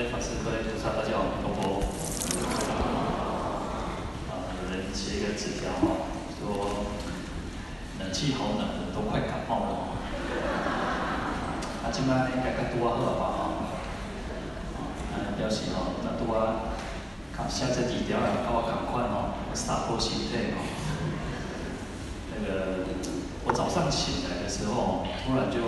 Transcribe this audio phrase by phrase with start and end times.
[0.00, 1.84] 位法师、各位菩萨，大家好，波波。
[4.32, 5.68] 啊，有人写一个纸条，
[6.40, 6.88] 说
[7.98, 9.92] 冷气好冷，都快感冒了。
[11.84, 13.38] 啊，今晚应该该多喝吧哈。
[15.12, 16.32] 啊，表示哦，那多
[17.36, 20.64] 看下这几条啊，跟我赶快哦，洒脱心态哦。
[22.32, 22.88] 那个，
[23.44, 25.60] 我早上醒来的时候，突然就。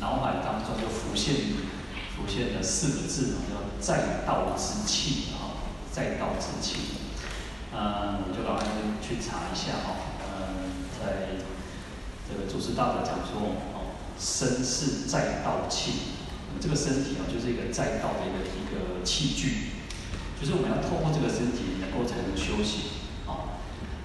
[0.00, 1.34] 脑海当中就浮现
[2.14, 6.76] 出现了四个字，叫“再道之器”啊，“再道之器”。
[7.74, 8.64] 嗯，我就赶快
[9.02, 10.14] 去查一下哈。
[10.22, 11.42] 嗯，在
[12.30, 16.14] 这个祖师大德讲说，哦，身是在道器。
[16.60, 19.74] 这个身体啊，就是一个再道的一个一个器具，
[20.40, 23.02] 就是我们要透过这个身体，能够才能修行。
[23.26, 23.58] 啊，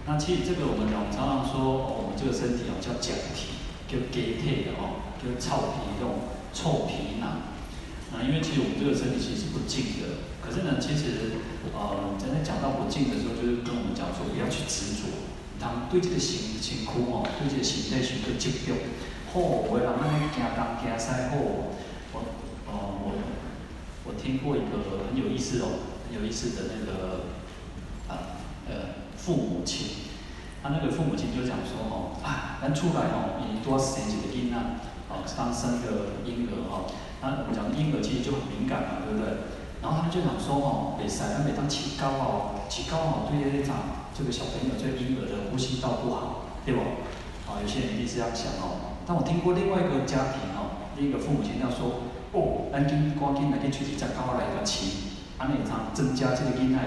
[0.07, 3.53] 那其实这个我们常常说，我们这个身体啊叫假体，
[3.85, 5.05] 叫假体的哦。
[5.21, 7.58] 就臭皮这种、臭皮囊，
[8.11, 10.25] 啊，因为其实我们这个身体其实是不净的。
[10.41, 11.37] 可是呢，其实，
[11.77, 15.05] 呃，真的讲到不净的时候，就是跟我们讲说，不要去执着。
[15.61, 18.73] 当对这个形形空哦，对这个形态是个执着。
[19.37, 21.05] 哦，为了让你行东行西
[21.37, 21.69] 哦，
[22.09, 22.17] 我，
[22.65, 22.73] 呃，
[23.05, 23.13] 我，
[24.09, 27.29] 我听过一个很有意思哦，很有意思的那个，
[28.09, 30.09] 啊，呃，父母亲，
[30.63, 34.57] 他那个父母亲就讲说哦，啊，咱出来哦，你多生几个囡仔。
[35.09, 36.85] 哦，刚生个婴儿哦，
[37.21, 39.49] 那我们讲婴儿其实就很敏感嘛，对不对？
[39.81, 46.81] 然后他们就想说哦，每三每当起高哦，起高哦，对那场这个小朋友这个婴儿的呼吸道不好，对不？
[47.49, 48.93] 啊，有些人一定是这样想哦。
[49.07, 56.85] 但我听过另外一个家庭哦，另一个父母亲要说哦，赶紧赶紧来去取只高来个起，啊，那场增加这个婴孩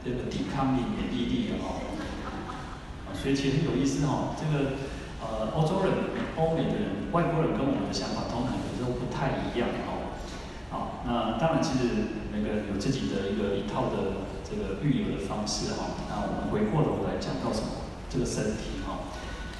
[0.00, 1.84] 这个抵抗力、免疫力的哦。
[3.04, 4.78] 啊，所以其实很有意思哦，这个
[5.20, 5.92] 呃，欧洲人、
[6.38, 6.88] 欧美的人。
[7.10, 10.12] 外国人跟我们的想法通常有时候不太一样哦，
[10.68, 17.80] 好，那当然其实每个人有自己的一个一套的这个育儿的方式哈，那我们回过头来讲到什么
[18.12, 19.08] 这个身体哈，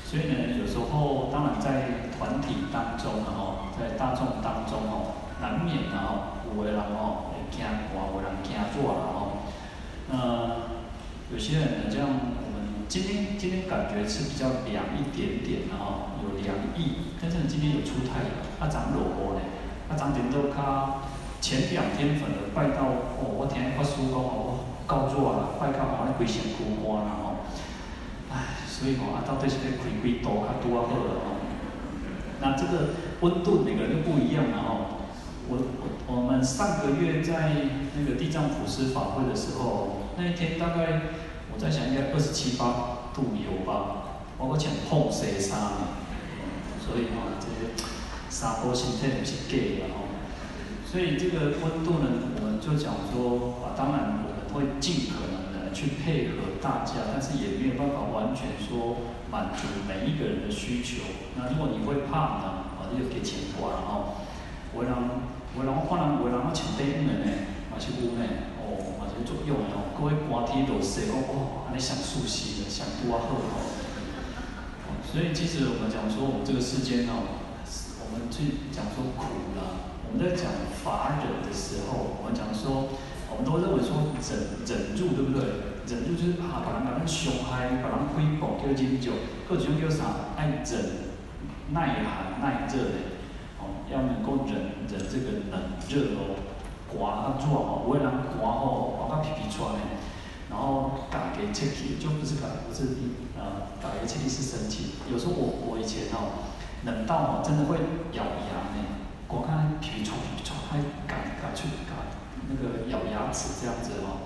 [0.05, 9.49] 所以呢，有时候当然在团体当中哈，在大众当中哦，难免然后有的人哦会惊寒，有的人惊热然后，
[10.13, 10.69] 那
[11.33, 12.13] 有些人呢这样，
[12.89, 17.13] 今天今天感觉是比较凉一点点然后有凉意。
[17.21, 19.41] 但是今天有出太阳，啊，长落雨呢，
[19.91, 21.05] 啊，长点都卡
[21.41, 22.89] 前两天粉的拜到
[23.21, 27.45] 哦，我听法师讲哦，够热啊，拜到哦，那规身躯干啦吼，
[28.33, 31.37] 唉，所以吼啊，到底是要开几度较拄啊好了吼。
[32.41, 35.05] 那这个温度每个人都不一样了吼。
[35.51, 35.59] 我
[36.07, 37.53] 我们上个月在
[37.99, 41.03] 那个地藏普施法会的时候，那一天大概
[41.59, 45.59] 在想应该二十七八度有吧，包括穿厚些衫。
[46.81, 47.75] 所以啊，这些
[48.31, 50.09] 沙坡形态不是假的哦。
[50.87, 52.09] 所以这个温度呢，
[52.39, 61.05] 我们就讲说啊，当然我们会尽可能的去配合大家，但是也没有办法完全说满足每一个人的需求。
[61.37, 64.25] 那如果你会怕呢，啊，你就给钱过来哦。
[64.73, 64.97] 我让
[65.53, 67.29] 我让我看人，我让我请对应的呢，
[67.69, 68.25] 嘛是有呢，
[69.25, 69.95] 作用哦。
[69.99, 73.79] 各位观天都说讲哦，你想熟悉的，想多好哦。
[75.09, 77.41] 所以，其实我们讲说，我们这个世间哦，
[78.05, 79.89] 我们去讲说苦了。
[80.09, 80.53] 我们在讲
[80.85, 82.93] 法忍的时候，我们讲说，
[83.33, 85.69] 我们都认为说忍忍住，对不对？
[85.89, 89.13] 忍住就是怕把人把人伤害，把人亏薄，叫忍住。
[89.49, 90.33] 各种叫啥？
[90.37, 91.09] 爱忍
[91.73, 93.17] 耐寒耐热的，
[93.61, 96.37] 哦，要能够忍忍这个冷热哦，
[96.91, 99.81] 刮啊热哦，不会让刮哦，刮到皮皮穿的。
[100.49, 102.89] 然后打给切皮，就不是打，不是
[103.37, 104.97] 呃，打给切皮是生气。
[105.13, 106.49] 有时候我我以前哦，
[106.89, 107.77] 冷到哦，真的会
[108.17, 108.81] 咬牙呢。
[109.29, 112.09] 我看皮皮唰皮皮唰，还敢敢去敢
[112.49, 114.25] 那个咬牙齿这样子哦。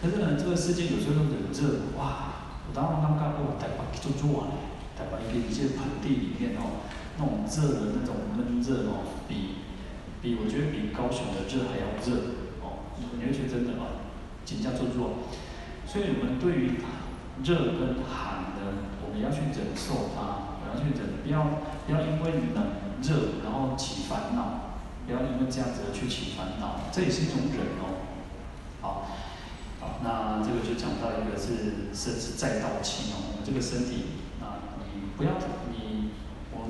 [0.00, 2.38] 可是呢，这个世界有时候冷热，哇！
[2.62, 4.54] 我当时刚刚我台湾就做完了，
[4.94, 6.86] 台湾一个一些盆地里面哦，
[7.18, 9.61] 那种热的那种闷热哦，比
[10.22, 12.86] 比我觉得比高雄的热还要热哦。
[13.18, 14.00] 你会觉得真的哦。
[14.44, 15.22] 紧张做作，
[15.86, 16.82] 所以我们对于
[17.44, 22.62] 热跟寒呢，我们要去忍受它，我要去忍，不要不要因为冷
[23.00, 28.02] 热然后起烦恼，不要因为这样子去起烦恼，这也是一种忍哦。
[28.82, 29.06] 好，
[29.78, 35.38] 好，那这个就讲到一个是身是在道气哦，我们这个身体啊，你不要
[35.70, 35.91] 你，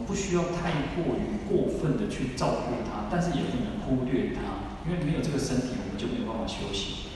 [0.07, 7.09] 不需要太过于过分的去照顾它，但是也不能忽略它，因为没有这个身体，我们就没有办法休息。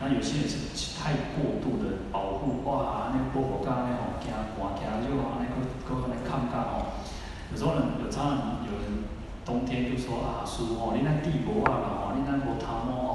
[0.00, 6.98] 那有些人是太过度的保护，哇，那个波波干那吼惊寒惊就吼，那个个那抗干吼。
[7.52, 9.06] 有时候呢，有常常有人
[9.44, 13.14] 冬天就说啊，叔哦，你那地薄啊啦哦，你那无头毛哦，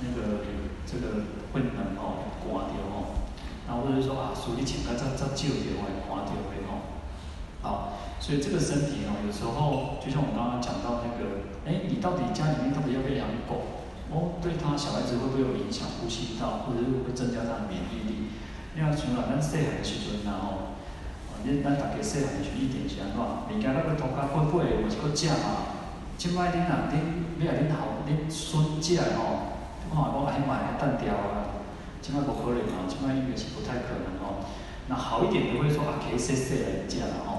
[0.00, 0.44] 那个
[0.84, 3.24] 这个会冷哦，刮掉哦。
[3.68, 7.00] 然后或者说啊，叔你穿较较较少点会刮掉的哦。
[7.60, 7.87] 好，
[8.20, 13.80] 所以这个身体哦，有时候就像我刚刚讲到那个，哎，你到底家里面到底要不要养狗？
[14.10, 15.86] 哦，对他小孩子会不会有影响？
[16.00, 18.32] 呼吸道，或者是会增加他的免疫力？
[18.76, 20.76] 因为像咱细汉的时阵呐吼，
[21.44, 23.20] 恁咱大家细汉的时一点是安怎？
[23.20, 25.80] 物件咱要涂甲白白的，还是搁食嘛？
[26.18, 26.98] 即摆恁啊，恁
[27.40, 29.56] 要来恁后恁孙食吼，
[29.88, 31.64] 看讲还买单条啊，
[32.02, 34.44] 即摆无可能哦，即摆应该是不太可能哦。
[34.88, 37.37] 那好一点的会说啊，可以细细来食啦吼。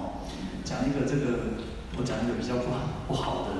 [0.70, 1.58] 讲一个这个，
[1.98, 2.70] 我讲一个比较不
[3.08, 3.58] 不好的。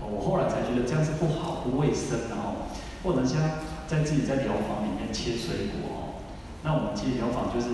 [0.00, 2.72] 我后来才觉得这样是不好、不卫生然后。
[3.04, 3.38] 或者像
[3.86, 5.98] 在自己在疗房里面切水果哦，
[6.64, 7.70] 那我们其实疗房就是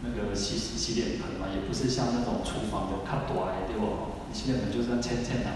[0.00, 4.16] 那个洗洗脸盆嘛，也不是像那种厨房的卡多哎，对不？
[4.32, 5.50] 洗脸盆就是这样浅浅的，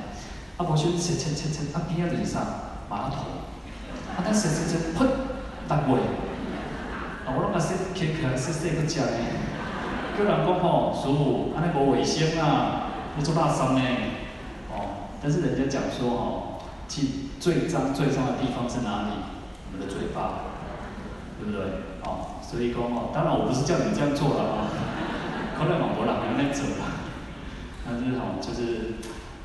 [0.59, 2.45] 啊，不就是浅浅浅浅，啊边个地上
[2.91, 3.25] 马桶，
[4.13, 5.09] 啊，但是是是喷，
[5.67, 5.97] 大过，
[7.25, 9.17] 啊，我拢个说开开是这个讲呢，
[10.17, 13.83] 叫人讲吼，师傅，安尼无卫生啊，你做垃圾呢？
[15.23, 16.23] 但是人家讲说哦，
[16.89, 19.13] 其最脏最脏的地方是哪里？
[19.67, 20.57] 我们的嘴巴，
[21.39, 21.61] 对不对？
[22.05, 24.73] 哦，所以说哦，当然我不是叫你这样做了啊，
[25.59, 26.97] 可能某国人有那种啦。
[27.85, 28.97] 但是哈，就是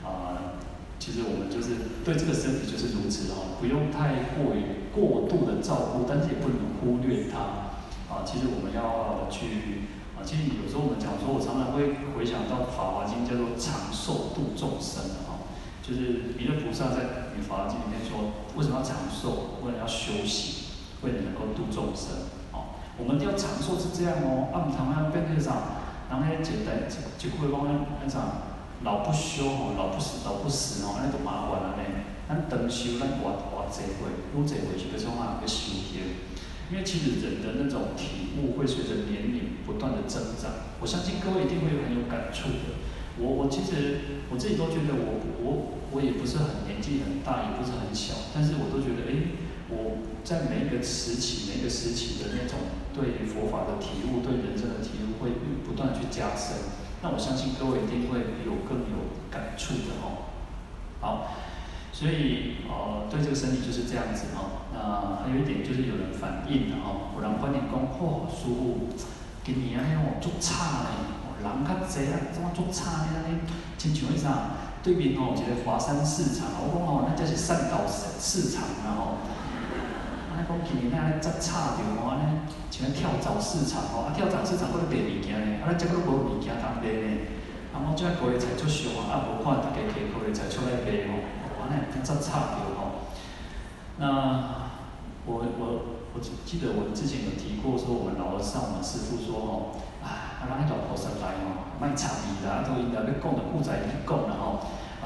[0.06, 0.56] 啊，
[1.00, 7.74] 其实我们就是对这个身体就是如此哦，不用太过于过度的照顾，但是也不能忽略它。
[8.14, 9.88] 啊，其实我们要去
[10.22, 15.50] 啊，其实有时候我们讲说，我常常会回想到《法华经》，叫做长寿度众生啊。
[15.82, 19.58] 就是弥勒菩萨在《法华经》里面说，为什么要长寿？
[19.66, 20.70] 为了要修行，
[21.02, 22.30] 为了能够度众生。
[22.54, 24.54] 哦，我们要长寿是这样哦。
[24.54, 25.82] 啊，唔通啊，变那啥，
[26.14, 27.74] 人咧一代一句话讲咧，
[28.06, 28.54] 那啥，
[28.86, 31.84] 老不修哦，老不死，老不死哦，那就麻烦了呢。
[32.30, 34.06] 咱长寿，咱活活济岁，
[34.38, 36.31] 愈济岁就要从哪个修行？
[36.72, 40.72] 因为其实人的那种体悟会随着年龄不断的增长。
[40.80, 42.80] 我相信各位一定会很有感触的。
[43.20, 49.36] 我我其实我自己都觉得我我我也不是很年纪很大，也不是很小，但是我都觉得，哎，
[49.68, 52.58] 我在每一个时期，每一个时期的那种
[52.96, 55.36] 对佛法的体悟，对人生的体悟，会
[55.68, 56.56] 不断去加深。
[57.04, 60.32] 那我相信各位一定会有更有感触的哦。
[61.02, 61.36] 好，
[61.92, 64.66] 所以呃，对这个身体就是这样子哦。
[64.74, 68.90] 那还有一点就是有人反映的哦，有人反映讲，嚯，师父，
[69.44, 71.20] 今年啊，那种足差嘞。
[71.42, 73.26] 人较济啊，怎么足差呢？
[73.26, 73.42] 安尼，
[73.76, 74.62] 亲像迄啥？
[74.86, 79.02] 对面吼、哦、一个华山市场，我讲吼，那叫是善导市市场啊吼。
[80.30, 87.10] 安尼讲起呢，安尼足差着吼，安尼像跳蚤市场吼，啊跳蚤市场佫咧卖物件呢，啊咱遮佫无物件通卖呢。
[87.74, 91.26] 啊，我遮高丽菜足俗啊，啊无看大家摕高丽菜出来卖吼，
[91.72, 93.08] 安尼足差别哦。
[93.98, 94.06] 那
[95.26, 95.64] 我我
[96.14, 99.72] 我记得我之前有提过说，我们老和尚我们师父说吼。
[100.02, 104.66] 啊，咱迄条菩萨来哦，卖插伊啦，都应该被供的故仔去讲啦吼。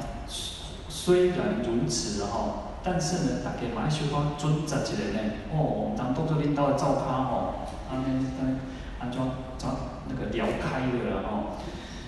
[0.88, 5.20] 虽然如此吼，但是呢，大家嘛爱小可准则一下呢。
[5.52, 8.58] 哦，我们当当做恁兜的灶骹吼，安尼安
[8.98, 9.20] 安怎
[9.58, 9.68] 怎
[10.08, 11.60] 那个聊开的啦吼。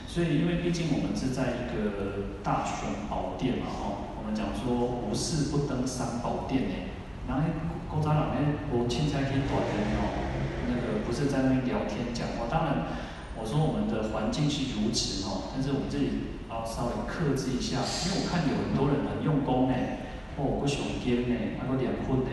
[0.08, 6.74] 所以，因为毕竟我们是在一个大雄宝殿嘛吼，我们讲说无事不登三宝殿呢。
[7.26, 7.44] 然后
[7.88, 10.28] 古早人呢，无凊彩去断的哦。
[10.68, 12.92] 那个不是在那边聊天讲话，当然
[13.36, 19.74] 我说我们的环境是如此哦，但是我们这里要稍微克制一下，因为我看有很多人很用功呢，
[20.36, 22.32] 哦，不熊坚呢，还有两分呢，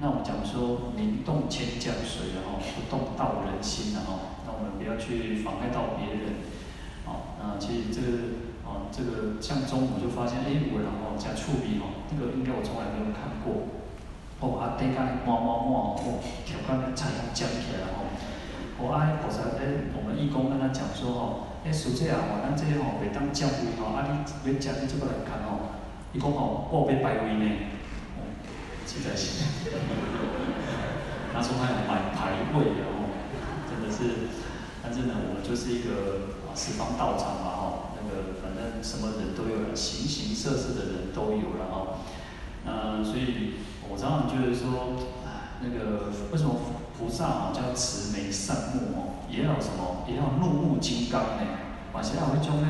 [0.00, 6.40] 那我们讲说宁动千江水哦，不动道人心的哦，那我们不要去妨碍到别人，
[7.04, 13.72] 哦，那其实这个哦，这个像中午就发现，哎，有人哦加醋鼻哦，这个应该我从来没有看过。
[14.38, 18.12] 哦，啊，顶下摸摸摸，哦，调侃的菜样讲起来哦。
[18.78, 25.74] 哦，啊，菩萨诶，我们义工跟他讲说吼，诶，师姐啊，我，咱这个吼袂当占位吼，啊，你要食你这个来看哦。
[26.12, 27.46] 伊讲吼，我要排位呢，
[28.14, 28.22] 哦，
[28.86, 29.42] 实在是。
[31.34, 33.10] 他说他要买排位的哦，
[33.66, 34.30] 真的是，
[34.82, 37.57] 但是呢，我们就是一个啊十方道场嘛
[38.10, 42.00] 呃，反正什么人都有了，形形色色的人都有了哦，
[42.66, 43.54] 嗯，所以。
[43.90, 46.60] 我常常觉得说，啊，那个为什么
[46.92, 51.42] 菩萨啊叫慈眉善目哦，也要什么，也要怒目金刚呢？
[51.94, 52.68] 啊，现在会讲呢，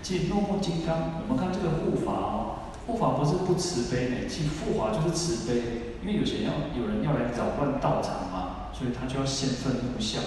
[0.00, 10.22] 即怒目金刚，我们看这个护法哦，护法不是不慈悲呢，其实护法就是慈悲，因为有些要有人要来扰乱道场嘛，所以他就要现愤怒相，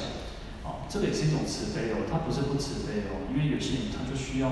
[0.90, 4.50] 这个也是一种慈悲哦，他不是不慈悲哦，因为有些人他就需要，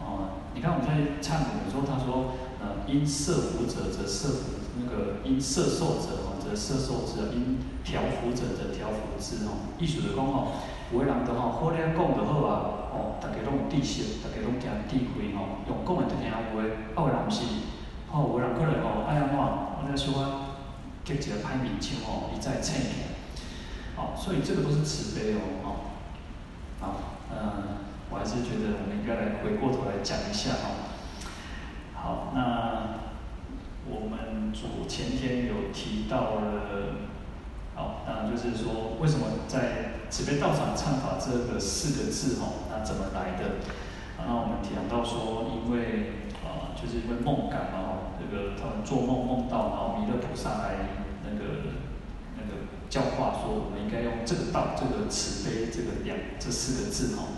[0.00, 0.40] 啊。
[0.52, 9.70] 你看我们在唱的时候，他说，呃，因摄福者则摄福，那个因摄受者哦则摄受之，因调伏者则调伏之哦。
[9.78, 10.58] 意思是讲吼，
[10.92, 17.46] 有的人就吼好咧讲就好啊，哦，大家拢有知识，大家拢讲智慧哦，用讲的就听话，啊，有的人是，
[18.10, 20.58] 哦，有人可能吼爱安怎，我咧说啊，
[21.06, 23.09] 结一个歹名声吼，伊再醒起
[24.00, 25.68] 来，哦，所以这个都是慈悲哦，哦，
[26.80, 27.80] 好，嗯。
[28.12, 30.90] 我还是觉得我们应该来回过头来讲一下哦。
[31.94, 32.98] 好，那
[33.86, 37.06] 我们昨前天有提到了，
[37.76, 43.62] 好，那就是说为什么在慈悲道场唱法这个四个字哦，那怎么来的？
[44.18, 50.90] 那我们讲到说，因为啊，就是因为梦感嘛，这个他们做梦梦到，然后弥勒菩萨来
[51.22, 51.78] 那个
[52.90, 57.28] 教化说，我们应该用这个道，这个慈悲这个两这四个字哈。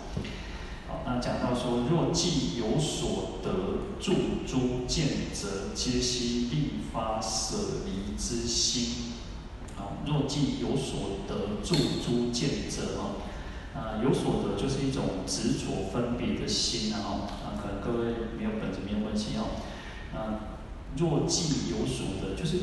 [1.05, 4.13] 那讲到说，若既有所得，住
[4.47, 9.13] 诸见者，皆悉令发舍离之心。
[9.77, 19.61] 啊，若既有所得，住诸见者，哈，啊，有所得就是一种执着分别的心啊，啊，可能各位没有本子没有关系哦。
[20.15, 20.52] 啊，
[20.97, 22.57] 若即有所得，就是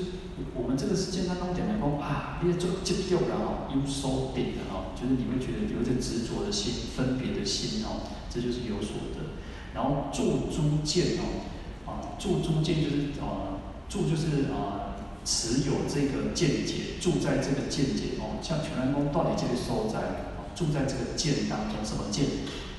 [0.54, 8.06] 我们这个世界当中讲的说啊，别做执着了哈，有所得的哈，就是你会觉得有着执着的心、分别的心哦。
[8.32, 9.34] 这就是有所得，
[9.74, 11.42] 然后住诸见哦，
[11.84, 13.58] 啊，住诸见就是啊，
[13.88, 14.94] 住就是啊，
[15.24, 22.24] 持有这个见解，住在这个见解哦，像全然公到底这个所在，住在这个见当中，什么见？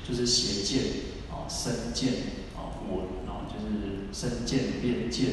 [0.08, 0.82] 就是邪见
[1.30, 2.12] 啊，身见，
[4.12, 5.26] 身见、边见，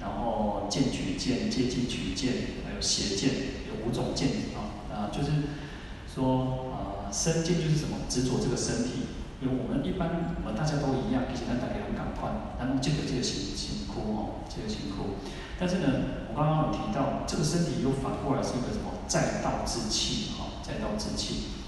[0.00, 2.32] 然后见取见、戒禁取见，
[2.64, 3.30] 还有邪见，
[3.68, 5.30] 有五种见啊，啊，就是
[6.12, 7.98] 说啊，身见就是什么？
[8.08, 8.90] 执着这个身体。
[9.42, 15.18] 因为我们一般，我们大家都一样，其实咱大家很赶快，咱们这个这个辛辛苦哦，这个辛苦。
[15.58, 19.02] 但是呢，我刚刚有提到，这个身体又反过来是一个什么？
[19.08, 21.61] 在道之器哈，在道之器。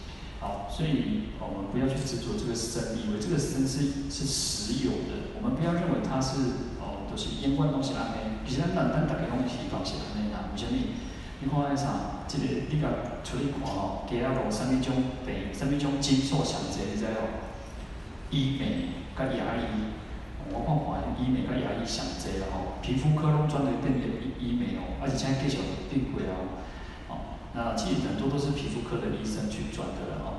[0.45, 5.33] 好，所以我们不要去执着这个身，以为这个身是是实有的。
[5.41, 8.45] 我们不要认为它是哦，都、就是因为东西安尼。
[8.45, 10.77] 其实咱咱大家拢提到是安尼啦，为什么？
[11.41, 12.93] 你看那啥，这个你甲
[13.25, 17.41] 出去看哦，街仔路什么种病，什么种诊所上济，你知哦？
[18.29, 19.97] 医美甲牙医，
[20.53, 25.57] 我看看医美甲牙医上济啦吼，皮肤科拢专门变医医美哦，而且现在继续
[25.89, 26.61] 变贵哦。
[27.09, 30.34] 哦，那其实很多都是皮肤科的医生去转的了哦。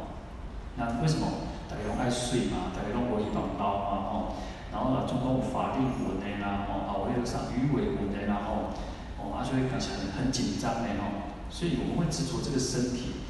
[0.77, 1.27] 那为什么？
[1.67, 4.35] 大家拢爱睡嘛，大家拢无医疗包嘛吼，
[4.71, 8.69] 然后呢，中共法令纹的啦吼，啊，我那个啥鱼尾纹的啦吼，
[9.17, 13.25] 哦，啊，所以感觉很很紧张的吼，所以我们会执着这个身体。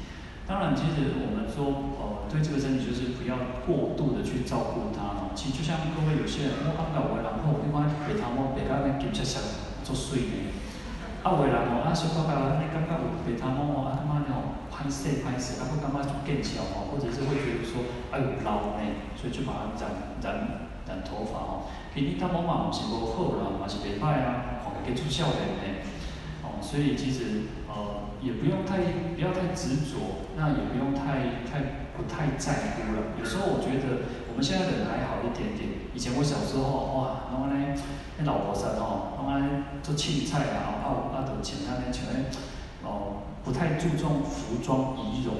[0.46, 3.34] 当然，其实我们说，呃，对这个身体就是不要
[3.66, 5.32] 过度的去照顾它。
[5.34, 9.42] 其实就像各位有些人，我感觉有的人吼，你看白头毛白到那金闪闪，
[9.82, 10.52] 做睡眠。
[11.26, 17.82] 啊，有的人哦，啊，小可爱，你感觉有白头毛哦，啊，他妈的吼，歹势歹势，啊，会感觉就见笑哦，或者是会觉得说，
[18.14, 18.82] 啊，有老呢，
[19.18, 19.90] 所以就把它染
[20.22, 21.66] 染染头发哦。
[21.92, 25.82] 其实他毛嘛毋是无好啦，嘛是袂歹啊，看起来出少年呢。
[26.46, 27.95] 哦，所以其实哦。
[28.26, 28.82] 也不用太
[29.14, 33.14] 不要太执着，那也不用太太不太在乎了。
[33.14, 35.86] 有时候我觉得我们现在的人还好一点点。
[35.94, 37.54] 以前我小时候哇，然后呢，
[38.18, 42.26] 那老婆生哦，然后呢做青菜啊，啊啊都请他们全
[42.82, 45.38] 哦，不太注重服装仪容。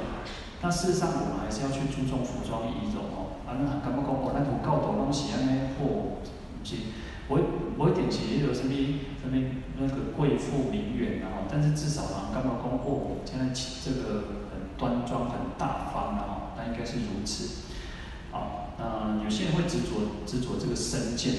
[0.62, 3.42] 那事实上我们还是要去注重服装仪容哦。
[3.50, 6.22] 啊，那敢不讲我那种高档东西啊，那货
[6.62, 6.76] 是。
[7.28, 7.40] 我
[7.76, 8.72] 我一点其实有什么
[9.20, 9.36] 什么
[9.78, 17.66] 那个贵妇名媛啊，但是至少啊，刚刚公布现在起这个很端庄、很大方啊，那应该是如此。
[18.30, 21.34] 好，那有些人会执着执着这个身见，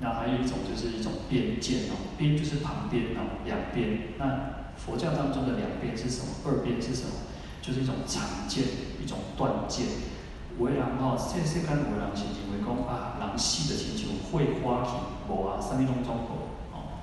[0.00, 4.14] 那还有一种就是一种边见哦，边就是旁边哦，两边。
[4.18, 6.26] 那佛教当中的两边是什么？
[6.46, 7.28] 二边是什么？
[7.60, 8.64] 就是一种常见，
[9.02, 9.86] 一种断见。
[10.58, 14.94] 有的人吼，这世间有的人是认为讲啊，人死的亲像会花去，
[15.28, 17.02] 无啊，啥物拢总无哦。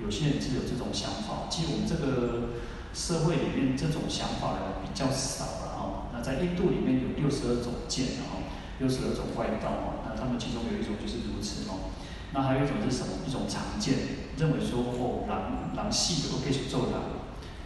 [0.00, 2.56] 有些人是有这种想法，其实我们这个
[2.94, 6.08] 社会里面这种想法呢比较少了哦。
[6.14, 8.40] 那在印度里面有六十二种剑哦
[8.80, 10.00] 六十二种怪道哦。
[10.08, 11.92] 那他们其中有一种就是如此哦。
[12.32, 13.28] 那还有一种是什么？
[13.28, 16.96] 一种常见，认为说哦，人人死的都继续做人。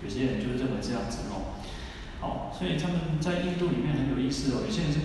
[0.02, 1.62] 有些人就认为这样子哦。
[2.19, 4.67] 好，所以他们在印度里面很有意思哦。
[4.67, 4.99] 有些人是。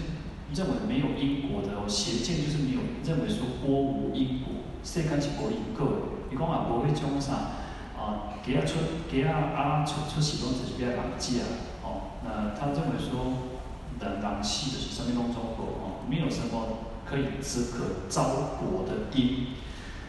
[0.54, 6.14] 认为没有因果的哦，邪见就是没有认为说波无因果，世间是无因果。
[6.30, 7.34] 你讲啊，无迄种啥
[7.98, 8.76] 啊，给他出
[9.10, 11.46] 给他啊出出许多只是比较冷静啊，
[11.84, 11.88] 哦，
[12.24, 13.50] 那他认为说
[14.00, 19.48] 人人死的是生命当中哦，没有什么可以只可招果的因，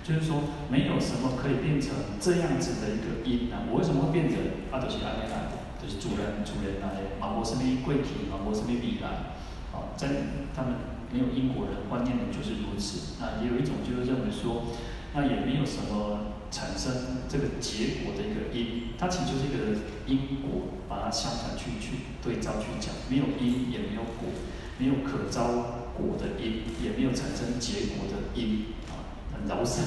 [0.02, 3.64] 就是说没有什么可以变成这样子的一个因啊。
[3.70, 4.36] 我为什么会变成
[4.70, 5.48] 阿德西阿内来？
[5.80, 9.36] 就是主人主人来的，马博什么贵体，马博什么米来？
[9.76, 10.08] 啊，在
[10.56, 10.80] 他们
[11.12, 13.20] 没有因果的观念里就是如此。
[13.20, 14.72] 那也有一种就是认为说，
[15.12, 16.32] 那也没有什么。
[16.48, 24.30] 产生这个结果的一个因，它其实就是一个因果，把它相反去去对照去讲，没有因也没有果，
[24.78, 29.82] 没有可招果的因，也没有产生结果的因，啊，很饶舌。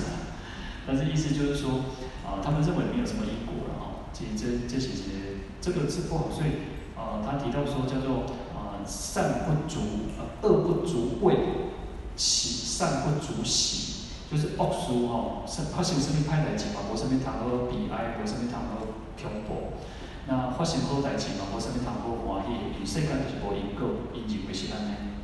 [0.86, 1.80] 但是意思就是说，
[2.28, 4.90] 啊，他们认为没有什么因果了啊，其实这这些
[5.62, 6.68] 这个是不好，所以
[7.00, 8.26] 啊，他提到说叫做
[8.90, 9.80] 善不足，
[10.18, 11.36] 啊恶不足畏，
[12.16, 13.88] 喜善不足喜。
[14.32, 16.82] 就是恶事吼，是发生什么歹代志嘛？
[16.86, 18.86] 无什么通好悲哀，无什么通好
[19.18, 19.74] 恐怖。
[20.28, 21.50] 那发生好代志嘛？
[21.50, 22.78] 无什么通好欢喜。
[22.80, 25.18] 因世间就是无因果，因认为是安尼。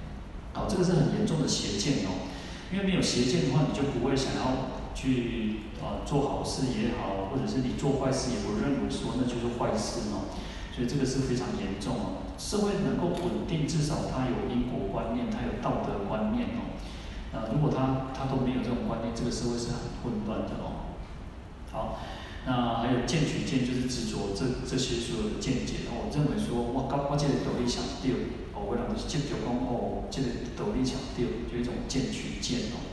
[0.54, 2.34] 好，这个是很严重的邪见哦。
[2.74, 10.34] 因为没有邪见的话，你就不会想要去啊做好事也好，或者是你做坏事也不认为说那就是坏事哦。
[10.76, 12.36] 所以这个是非常严重哦。
[12.38, 16.76] 社会能够稳定，至少它有因果观念，它有道德观念哦。
[17.32, 21.00] 那，如果他他都没有这种观念，这个社会是很混乱的哦。
[21.72, 22.00] 好，
[22.46, 28.12] 那还有见取见，就是执着这这些所有的见解哦，认为说我我我这个道理想对，
[28.52, 32.84] 哦，我俩就是执着讲哦，这个道理想对，就一种见取见哦。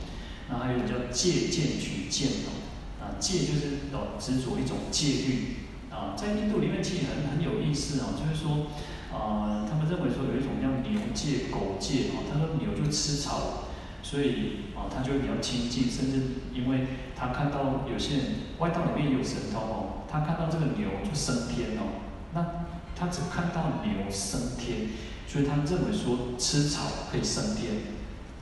[0.49, 2.51] 那还有一种叫戒见取见哦，
[2.99, 5.62] 啊，戒就是哦执着一种戒律
[5.93, 8.67] 啊，在印度里面其实很很有意思哦，就是说
[9.13, 13.69] 啊，他们认为说有一种叫牛界、狗界哦，他说牛就吃草。
[14.03, 16.85] 所以啊，他就比较亲近，甚至因为
[17.15, 18.25] 他看到有些人
[18.59, 24.89] 外道里面有神通哦，他看到这个牛就升天哦，那他只看到牛升天，
[25.25, 27.95] 所以他认为说吃草可以升天，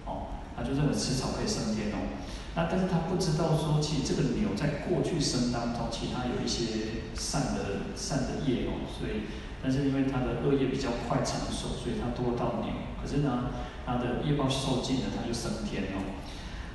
[0.03, 2.09] 哦，他就认为吃草可以升天哦，
[2.53, 9.23] 那但是他不知道说，其实这个牛在过去生当中，其他有一些善的善的业哦，所以，
[9.63, 16.03] 但是因为他的恶业比较快成熟，所以他多到牛，可是呢，他的业报受尽了，他就升天哦，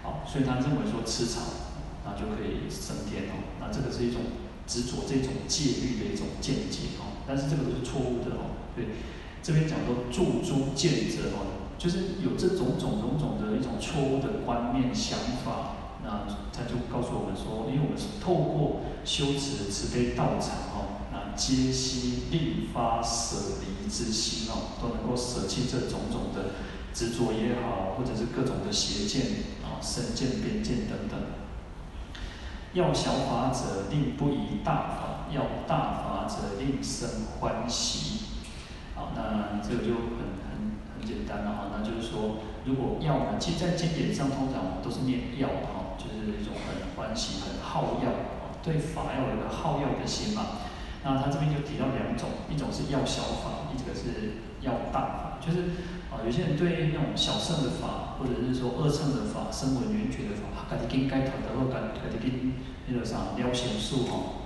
[0.03, 1.42] 好，所以他认为说吃草，
[2.09, 4.22] 那就可以升天哦，那这个是一种
[4.66, 8.96] 执着这种戒律的一种见解哦，但是这个都是错误的哦，对，
[9.42, 26.53] 这边讲说助诸见者哦，就是有这种种种种的一种错误的观念想法，那他就告诉我们说，因为我们是透过修持慈悲道场哦，那皆悉令发舍离之心哦，都能够舍弃这种种的。
[26.97, 29.27] 执着也好，或者是各种的邪见
[29.62, 31.21] 啊、身见、边见等等。
[32.73, 37.07] 要小法者，令不疑大法；要大法者，令生
[37.39, 38.21] 欢喜。
[38.95, 40.41] 好，那这个就很
[41.07, 41.71] 简单了哈。
[41.71, 48.11] 那就是说，如果要呢，其实在经典上通常我们都是念要哈，就是一种很欢喜、很好要，
[48.66, 50.66] 对法要有一个好要的心嘛。
[51.07, 55.79] 那他这边就提到两种，一种是要小法，一个是要大法，就是
[56.11, 56.19] 啊。
[56.27, 64.45] 有些人对那种小乘的法，或者是说二乘的法、声闻缘觉的法，他自己应该谈的或感，他自己那个啥撩贤术哈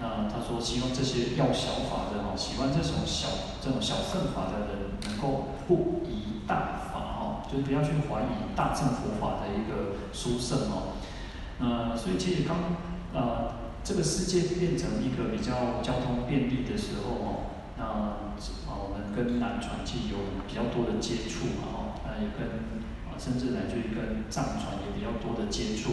[0.00, 3.28] 那他说希望这些要小法的哈，喜欢这种小
[3.62, 10.98] 这种小乘法的人，能够不疑大法哈，就是不要去怀疑大乘佛法的一个殊胜哦。
[11.60, 12.56] 呃，所以其实刚
[13.14, 13.54] 呃
[13.84, 17.28] 这个世界变成一个比较交通便利的时候哦。
[17.76, 22.46] 那啊，我们跟南传其实有比较多的接触嘛，哦，那也跟
[23.06, 25.90] 啊，甚至来自于跟藏传也比较多的接触。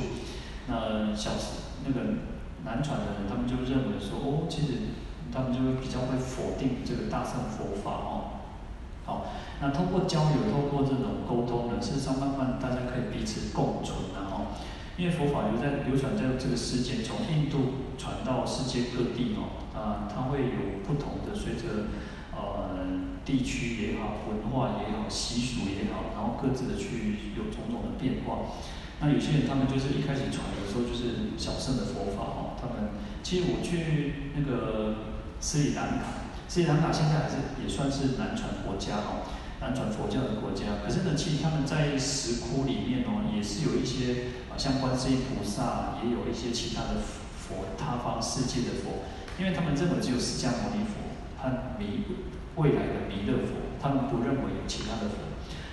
[0.67, 1.31] 那小
[1.85, 2.21] 那个
[2.63, 4.93] 南传的人，他们就认为说，哦，其实
[5.33, 8.41] 他们就会比较会否定这个大乘佛法哦。
[9.05, 14.53] 好，那通过交流，通过这种沟通呢，事实上慢慢大家可以彼此共存然后，
[14.97, 19.57] 因为佛法流在流传在这个世界，从印度传到世界各地哦。
[19.71, 21.87] 啊，它会有不同的，随着
[22.35, 22.75] 呃
[23.23, 28.51] 地区也好，文化也好，习俗也好，然后各自的去有种种的变化。
[28.99, 32.93] 那有些人他们就是一开始传的时候就是小乘的佛法哦，他们
[33.23, 39.25] 其实我去那个斯里兰卡，斯里兰卡现在还是也算是南传国家哦，
[39.59, 40.77] 南传佛教的国家。
[40.85, 47.01] 可是呢，其实他们在石窟里面哦，也是有一些啊，像观世音菩萨，也有一些其他的
[47.35, 49.03] 佛，他方世界的佛。
[49.39, 51.01] 因为他们认为只有释迦牟尼佛
[51.41, 52.05] 和弥
[52.57, 55.17] 未来的弥勒佛，他们不认为有其他的佛。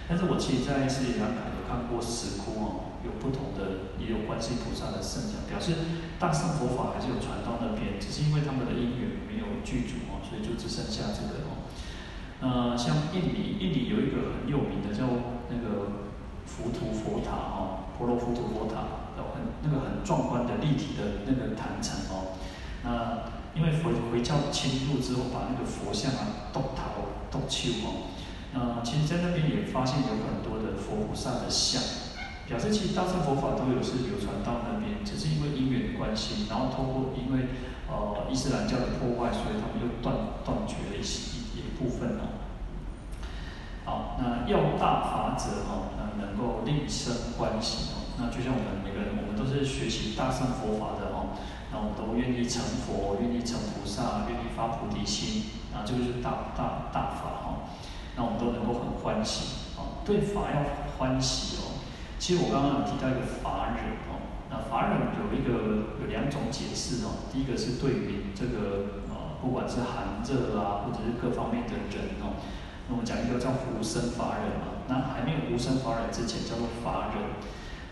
[0.09, 5.75] 但是我其实在斯里兰卡有看过石窟哦，有不同的，也有观世音菩萨的圣像，表示
[6.19, 11.67] 大乘佛法还是有传到那边，只是因为他们的因缘没有具足哦，所以就只剩下这个哦。
[12.41, 15.07] 呃，像印尼，印尼有一个很有名的叫
[15.51, 16.07] 那个
[16.47, 22.39] 浮屠佛塔哦，婆罗浮屠佛塔，很那个很壮观的立体的那个坛城哦。
[22.85, 28.11] 那因为佛回教侵入之后，把那个佛像啊，剁头剁手哦。
[28.55, 31.83] 那其实，在那边也发现有很多的佛菩萨的像，
[32.49, 37.53] 表示其实大乘佛法都有是流传到那边，只是因为因缘关系，然后通过因为
[37.87, 42.41] 呃伊斯兰教的破坏，所以他们又断断绝了一些一一部分哦。
[43.85, 48.17] 好，那要大法者哦，那能够令生欢喜哦。
[48.19, 51.37] 那就像我们每个人，我们都是学习大乘佛法的哦，
[51.71, 57.69] 那我们都愿意成佛，愿意成菩萨，愿意发菩提心，那这个就是大大大法哦。
[58.17, 60.65] 那我们都能够很欢喜哦，对法要
[60.99, 61.68] 欢喜哦。
[62.19, 64.19] 其实我刚刚有提到一个法忍哦，
[64.51, 67.31] 那法忍有一个有两种解释哦。
[67.33, 72.43] 第一个是对于这个呃，不管是寒热啊，或者是各方面的人哦。
[72.91, 77.23] 那我们讲一个叫无生法忍嘛，那还没有无生法忍之前叫做法忍。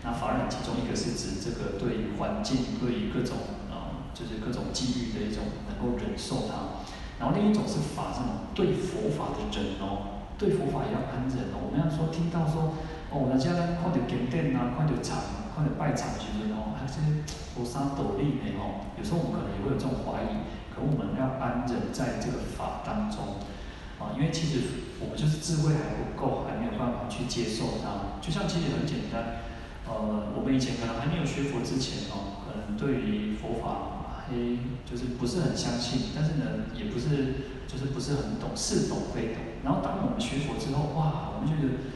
[0.03, 3.37] 那法忍其中一个是指这个对于环境、对于各种
[3.71, 6.83] 啊，就是各种机遇的一种能够忍受它。
[7.17, 11.63] 然后另一种是法这种对佛法的忍哦，对佛法也要安忍哦。
[11.63, 12.75] 我们要说听到说
[13.09, 15.17] 哦，人家看到经典啊，看到场，
[15.55, 17.23] 看到拜场，觉得哦，还是
[17.55, 18.83] 佛三斗笠的哦。
[18.97, 20.43] 有时候我们可能也会有这种怀疑，
[20.73, 23.39] 可我们要安忍在这个法当中。
[23.97, 28.21] 啊，因为其实我们就是智慧还不够，还没有办法去接受它。
[28.21, 29.41] 就像其实很简单，
[29.89, 39.41] 呃，我们以前可能还没有学佛之前哦，可能对于佛法嘿，就是不是很相信，但是呢，也不是就是不是很懂，似懂非懂。
[39.65, 41.89] 然后当我们学佛之后，哇，我们就觉得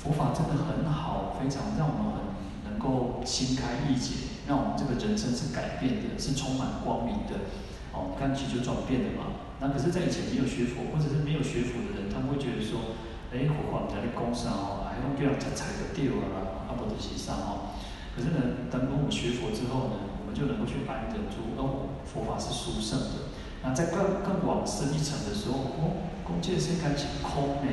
[0.00, 2.24] 佛法真的很好，非常让我们
[2.64, 7.52] 很能够心开意解，让我们这个人生是改变的，是充满光明的。
[7.92, 9.36] 哦，看起就转变了嘛。
[9.60, 12.96] 那可是，在以前没有学佛或者是没有学佛的人，他们会觉得说，
[13.28, 17.76] 哎，佛法在的工商哦，还用这样才才得掉啊，啊不得是啥哦。
[18.16, 23.28] 可是呢，当我们学佛之后呢，我们就能够去安忍住，哦，佛法是殊胜的。
[23.60, 27.68] 那在更更往深一层的时候，哦，空界是开始空呢，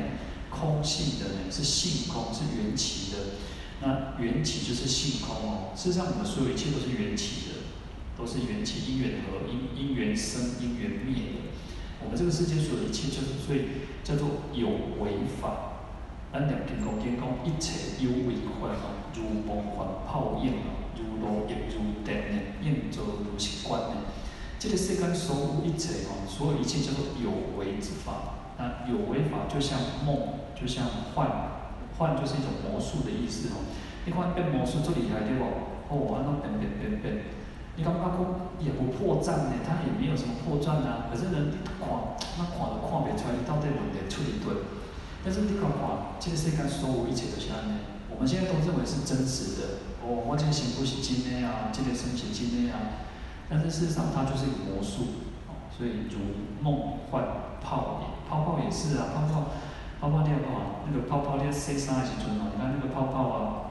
[0.58, 3.18] 空性的呢，是性空，是缘起的。
[3.80, 5.70] 那缘起就是性空哦。
[5.76, 7.62] 事实上，我们所有一切都是缘起的，
[8.18, 11.38] 都是缘起，因缘合，因因缘生，因缘灭的。
[12.02, 14.66] 我们这个世界所有一切，就是所以叫做有
[14.98, 15.78] 为法。
[16.32, 24.10] 咱念经讲经讲，一切有为法哦，如梦幻泡影哦，如露亦如电呢，应作如是观呢。
[24.58, 28.37] 这个世间所有一切哦，所有一切叫做有为之法。
[28.58, 31.26] 那有为法就像梦，就像幻，
[31.96, 33.64] 幻就是一种魔术的意思哦。
[34.04, 35.46] 你看变魔术最厉害对不？
[35.88, 37.24] 哦，安怎变变变变。
[37.76, 41.06] 你刚刚说也不破绽呢，他也没有什么破绽啊。
[41.08, 41.86] 可是人一看
[42.36, 44.58] 那看都看不出来，你到底问题出在哪？
[45.24, 47.86] 但是你看看，这个世界所有一切都是安尼。
[48.10, 49.86] 我们现在都认为是真实的。
[50.02, 53.06] 哦，我这个身躯是真的啊，这个身体是真的啊。
[53.48, 55.22] 但是事实上，它就是一个魔术。
[55.46, 56.18] 哦，所以如
[56.60, 57.22] 梦幻
[57.62, 59.50] 泡影，泡泡也是啊，泡泡
[60.00, 63.64] 泡泡那个啊，那个泡泡在晒衫的时阵啊，你看那个泡泡啊。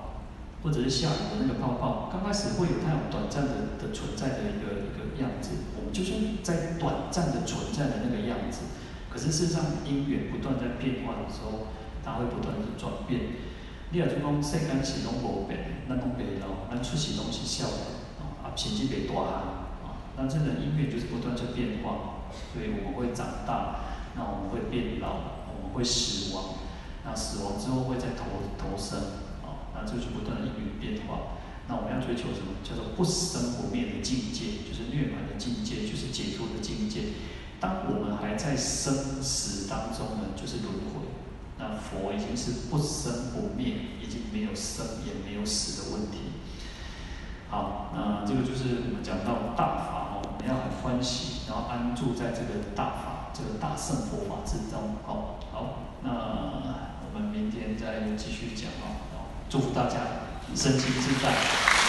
[0.64, 8.66] 或者是下雨的那个泡泡，刚开始会有它有短暂的的存在的一个一个样子，我们就是在短暂的存在的那个样子。
[9.08, 11.70] 可是事实上，因缘不断在变化的时候，
[12.04, 13.22] 它会不断的转变。
[13.92, 17.80] 你若就讲世间始终无变，咱拢袂老，咱出世拢是少年，
[18.44, 23.87] 啊，甚至袂大，啊，那真的因缘就是不断在变化，所以我们会长大，
[24.18, 26.56] 那我们会变老，我们会死亡，
[27.06, 28.26] 那死亡之后会再投
[28.58, 29.24] 投生。
[29.74, 31.38] 那这就不断的因缘变化。
[31.70, 32.58] 那我们要追求什么？
[32.64, 37.14] 叫做不生不灭的境界，就是涅槃的境界，就是解脱的境界。
[37.60, 41.06] 当我们还在生死当中呢，就是轮回。
[41.60, 46.42] 那佛已经是不生不灭，已经没有生也没有死的问题。
[47.50, 54.96] 好，那这个就是我们讲到大法哦，我们要很欢喜，然后安住在这个大法、这个大圣佛法之中。
[55.06, 56.10] 哦，好，那
[57.06, 58.96] 我们明天再继续讲哦。
[59.50, 59.96] 祝福大家
[60.56, 61.87] 身心自在。